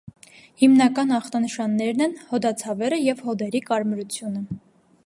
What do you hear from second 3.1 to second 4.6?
հոդերի կարկամությունը։